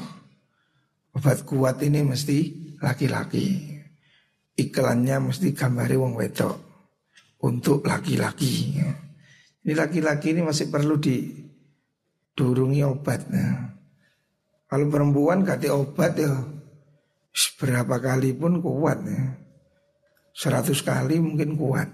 Obat 1.17 1.49
kuat 1.49 1.81
ini 1.81 2.05
mesti 2.05 2.39
laki-laki. 2.85 3.73
Iklannya 4.59 5.33
mesti 5.33 5.57
gambari 5.57 5.97
wong 5.97 6.13
wedok 6.13 6.57
untuk 7.41 7.89
laki-laki. 7.89 8.85
Ini 9.67 9.73
laki-laki 9.75 10.37
ini 10.37 10.43
masih 10.47 10.71
perlu 10.71 10.97
di 10.99 11.35
durungi 12.39 12.81
obat. 12.87 13.27
Nah, 13.33 13.75
kalau 14.71 14.87
perempuan 14.87 15.43
kata 15.43 15.75
obat 15.75 16.15
ya 16.15 16.33
berapa 17.59 17.99
kali 17.99 18.35
pun 18.35 18.63
kuat 18.63 18.99
ya. 19.03 19.23
Seratus 20.35 20.87
kali 20.87 21.19
mungkin 21.19 21.59
kuat. 21.59 21.91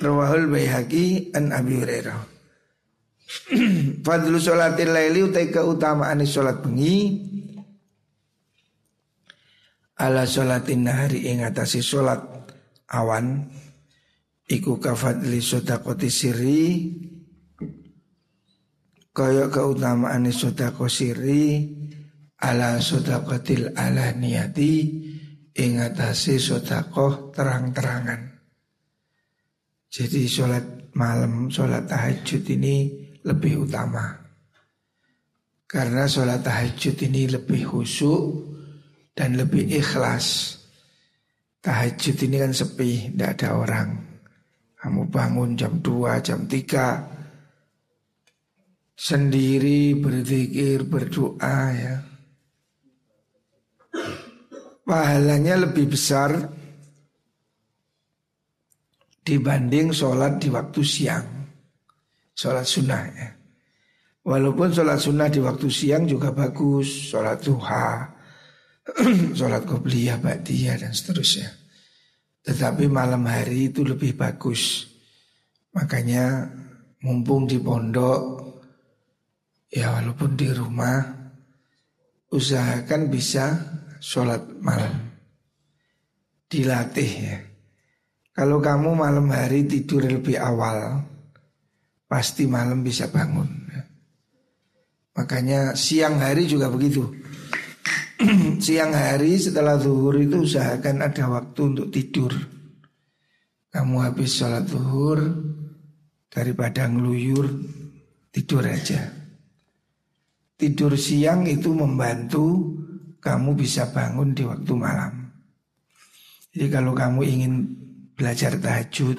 Rawahul 0.00 0.52
Baihaqi 0.52 1.32
an 1.32 1.52
Abi 1.52 1.80
Hurairah. 1.80 2.20
Fadlu 4.04 4.36
sholatil 4.36 4.92
laili 4.92 5.24
utai 5.24 5.48
keutamaan 5.48 6.20
sholat 6.28 6.60
bengi 6.60 7.16
ala 9.96 10.28
sholatin 10.28 10.84
nahari 10.84 11.30
ing 11.32 11.40
atasi 11.46 11.80
sholat 11.80 12.20
awan 12.92 13.48
iku 14.52 14.76
kafadli 14.76 15.40
sodakoti 15.40 16.12
siri 16.12 16.60
Kaya 19.12 19.52
keutamaan 19.52 20.24
sodako 20.32 20.88
siri 20.88 21.68
ala 22.40 22.80
sodakotil 22.80 23.76
ala 23.76 24.08
niati 24.16 24.88
ingatasi 25.52 26.40
sodako 26.40 27.28
terang-terangan. 27.28 28.40
Jadi 29.92 30.24
sholat 30.24 30.96
malam, 30.96 31.52
sholat 31.52 31.84
tahajud 31.84 32.40
ini 32.56 32.88
lebih 33.20 33.68
utama. 33.68 34.16
Karena 35.68 36.08
sholat 36.08 36.40
tahajud 36.40 36.96
ini 37.04 37.36
lebih 37.36 37.68
khusyuk 37.68 38.48
dan 39.12 39.36
lebih 39.36 39.68
ikhlas. 39.76 40.56
Tahajud 41.60 42.16
ini 42.16 42.36
kan 42.40 42.56
sepi, 42.56 43.12
tidak 43.12 43.36
ada 43.36 43.48
orang. 43.60 44.11
Kamu 44.82 45.06
bangun 45.06 45.54
jam 45.54 45.78
2, 45.78 46.26
jam 46.26 46.42
3, 46.50 47.06
sendiri 48.98 49.94
berzikir, 49.94 50.82
berdoa 50.90 51.60
ya. 51.70 52.02
Pahalanya 54.82 55.70
lebih 55.70 55.94
besar 55.94 56.34
dibanding 59.22 59.94
sholat 59.94 60.42
di 60.42 60.50
waktu 60.50 60.82
siang. 60.82 61.26
Sholat 62.34 62.66
sunnah 62.66 63.02
ya. 63.14 63.30
Walaupun 64.26 64.74
sholat 64.74 64.98
sunnah 64.98 65.30
di 65.30 65.38
waktu 65.38 65.70
siang 65.70 66.10
juga 66.10 66.34
bagus. 66.34 67.14
Sholat 67.14 67.38
duha, 67.38 68.10
sholat 69.38 69.62
qobliyah, 69.62 70.18
ba'diyah 70.18 70.82
dan 70.82 70.90
seterusnya. 70.90 71.61
Tetapi 72.42 72.90
malam 72.90 73.22
hari 73.26 73.70
itu 73.70 73.86
lebih 73.86 74.18
bagus. 74.18 74.92
Makanya 75.72 76.52
mumpung 77.00 77.48
di 77.48 77.56
pondok 77.58 78.22
Ya 79.72 79.88
walaupun 79.96 80.36
di 80.36 80.52
rumah 80.52 81.00
Usahakan 82.32 83.08
bisa 83.08 83.56
sholat 84.00 84.44
malam 84.60 85.12
Dilatih 86.48 87.12
ya 87.24 87.38
Kalau 88.36 88.60
kamu 88.60 88.92
malam 88.92 89.32
hari 89.32 89.64
tidur 89.64 90.04
lebih 90.04 90.36
awal 90.36 91.08
Pasti 92.04 92.44
malam 92.44 92.84
bisa 92.84 93.08
bangun 93.08 93.48
ya. 93.72 93.82
Makanya 95.16 95.72
siang 95.72 96.20
hari 96.20 96.44
juga 96.44 96.68
begitu 96.68 97.08
Siang 98.64 98.92
hari 98.94 99.34
setelah 99.38 99.78
zuhur 99.78 100.14
itu 100.18 100.46
usahakan 100.46 101.02
ada 101.02 101.26
waktu 101.26 101.60
untuk 101.74 101.88
tidur 101.90 102.32
Kamu 103.72 103.96
habis 104.02 104.38
sholat 104.38 104.66
zuhur 104.70 105.18
Daripada 106.30 106.86
ngeluyur 106.86 107.46
Tidur 108.30 108.62
aja 108.64 109.22
Tidur 110.62 110.94
siang 110.94 111.42
itu 111.50 111.74
membantu 111.74 112.78
kamu 113.22 113.54
bisa 113.54 113.94
bangun 113.94 114.34
di 114.34 114.42
waktu 114.42 114.72
malam. 114.74 115.30
Jadi 116.50 116.66
kalau 116.68 116.90
kamu 116.92 117.22
ingin 117.22 117.54
belajar 118.18 118.58
tahajud, 118.58 119.14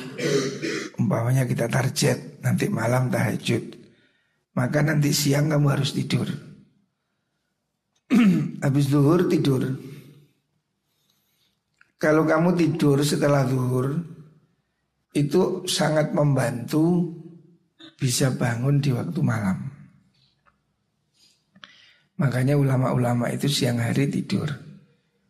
umpamanya 1.00 1.48
kita 1.48 1.72
target 1.72 2.44
nanti 2.44 2.68
malam 2.68 3.08
tahajud, 3.08 3.63
maka 4.60 4.84
nanti 4.84 5.16
siang 5.16 5.48
kamu 5.48 5.68
harus 5.72 5.96
tidur. 5.96 6.28
habis 8.63 8.88
duhur 8.88 9.28
tidur. 9.28 9.67
Kalau 11.99 12.23
kamu 12.23 12.56
tidur 12.56 13.04
setelah 13.04 13.43
duhur 13.43 13.99
itu 15.12 15.67
sangat 15.67 16.15
membantu 16.15 17.12
bisa 17.99 18.32
bangun 18.32 18.80
di 18.80 18.95
waktu 18.95 19.19
malam. 19.19 19.58
Makanya 22.19 22.56
ulama-ulama 22.56 23.28
itu 23.32 23.52
siang 23.52 23.84
hari 23.84 24.08
tidur 24.08 24.47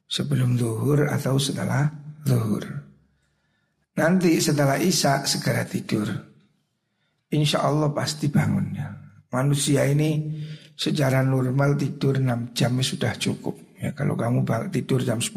sebelum 0.06 0.54
duhur 0.58 1.10
atau 1.10 1.42
setelah 1.42 1.90
duhur. 2.22 2.66
Nanti 3.94 4.42
setelah 4.42 4.78
isya 4.82 5.26
segera 5.26 5.66
tidur. 5.66 6.10
Insya 7.34 7.66
Allah 7.66 7.90
pasti 7.94 8.30
bangunnya. 8.30 8.94
Manusia 9.34 9.86
ini 9.90 10.42
secara 10.74 11.22
normal 11.22 11.78
tidur 11.78 12.18
6 12.18 12.54
jam 12.58 12.74
sudah 12.82 13.14
cukup. 13.18 13.56
Ya, 13.84 13.92
kalau 13.92 14.16
kamu 14.16 14.48
tidur 14.72 15.04
jam 15.04 15.20
10, 15.20 15.36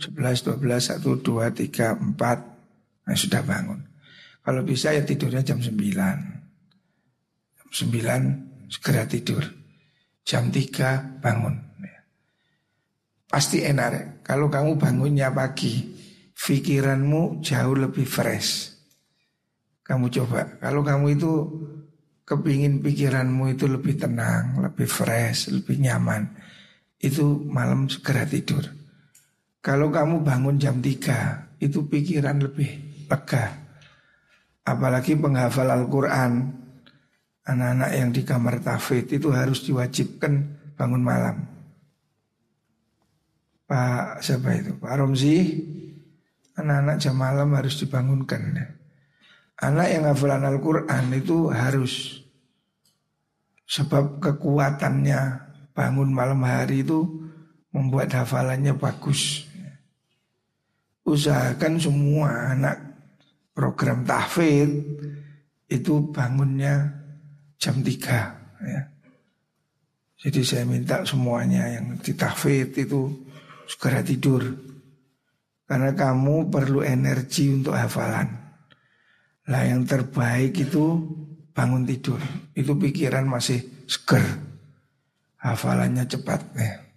11, 0.00 0.08
12, 0.08 0.96
1, 0.96 1.20
2, 1.20 1.52
3, 1.52 1.92
4, 1.92 3.04
nah 3.04 3.16
sudah 3.16 3.42
bangun. 3.44 3.84
Kalau 4.40 4.64
bisa 4.64 4.96
ya 4.96 5.04
tidurnya 5.04 5.44
jam 5.44 5.60
9. 5.60 5.76
Jam 5.76 7.68
9 7.68 8.72
segera 8.72 9.04
tidur. 9.04 9.44
Jam 10.24 10.48
3 10.48 11.20
bangun. 11.20 11.54
Ya. 11.84 12.00
Pasti 13.28 13.60
enak. 13.60 14.24
Kalau 14.24 14.48
kamu 14.48 14.80
bangunnya 14.80 15.28
pagi, 15.28 15.92
pikiranmu 16.32 17.44
jauh 17.44 17.76
lebih 17.76 18.08
fresh. 18.08 18.72
Kamu 19.84 20.08
coba. 20.08 20.56
Kalau 20.62 20.80
kamu 20.80 21.06
itu 21.18 21.32
kepingin 22.30 22.78
pikiranmu 22.78 23.58
itu 23.58 23.66
lebih 23.66 23.98
tenang, 23.98 24.62
lebih 24.62 24.86
fresh, 24.86 25.50
lebih 25.50 25.82
nyaman 25.82 26.30
itu 27.02 27.42
malam 27.50 27.90
segera 27.90 28.22
tidur. 28.22 28.62
Kalau 29.58 29.90
kamu 29.90 30.22
bangun 30.22 30.56
jam 30.62 30.78
3 30.78 31.58
itu 31.58 31.90
pikiran 31.90 32.38
lebih 32.38 33.04
lega. 33.10 33.58
Apalagi 34.62 35.18
penghafal 35.18 35.66
Al-Quran 35.66 36.62
Anak-anak 37.40 37.90
yang 37.96 38.10
di 38.14 38.22
kamar 38.22 38.60
tafid 38.62 39.10
itu 39.10 39.32
harus 39.32 39.64
diwajibkan 39.64 40.32
bangun 40.76 41.02
malam 41.02 41.48
Pak 43.64 44.20
siapa 44.20 44.60
itu? 44.60 44.76
Pak 44.76 44.94
Romzi 45.00 45.58
Anak-anak 46.60 46.96
jam 47.00 47.16
malam 47.16 47.56
harus 47.56 47.80
dibangunkan 47.80 48.40
Anak 49.60 49.88
yang 49.92 50.08
hafalan 50.08 50.48
Al-Quran 50.48 51.04
itu 51.12 51.52
harus 51.52 52.20
Sebab 53.70 54.18
kekuatannya 54.18 55.20
bangun 55.70 56.10
malam 56.10 56.42
hari 56.42 56.82
itu 56.82 57.06
membuat 57.70 58.10
hafalannya 58.18 58.74
bagus. 58.74 59.46
Usahakan 61.06 61.78
semua 61.78 62.50
anak 62.50 62.82
program 63.54 64.02
tahfidz 64.02 64.74
itu 65.70 66.10
bangunnya 66.10 66.98
jam 67.62 67.78
3 67.78 68.66
ya. 68.66 68.82
Jadi 70.18 70.40
saya 70.42 70.66
minta 70.66 71.06
semuanya 71.06 71.70
yang 71.70 71.94
ditahfidz 72.02 72.74
itu 72.74 73.22
segera 73.70 74.02
tidur. 74.02 74.50
Karena 75.70 75.94
kamu 75.94 76.50
perlu 76.50 76.82
energi 76.82 77.54
untuk 77.54 77.78
hafalan. 77.78 78.26
Lah 79.50 79.66
yang 79.66 79.82
terbaik 79.82 80.54
itu 80.54 81.02
bangun 81.50 81.82
tidur. 81.82 82.22
Itu 82.54 82.78
pikiran 82.78 83.26
masih 83.26 83.60
seger 83.90 84.22
hafalannya 85.42 86.06
cepat 86.06 86.40
ya. 86.54 86.90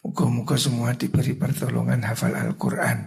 Muka-muka 0.00 0.56
semua 0.56 0.96
diberi 0.96 1.36
pertolongan 1.36 2.00
hafal 2.00 2.32
Al-Quran 2.32 3.04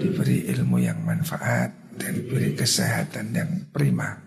Diberi 0.00 0.48
ilmu 0.48 0.80
yang 0.80 1.04
manfaat 1.04 1.92
Dan 2.00 2.16
diberi 2.16 2.56
kesehatan 2.56 3.36
yang 3.36 3.50
prima 3.68 4.24